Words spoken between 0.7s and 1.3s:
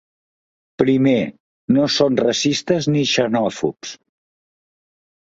Primer,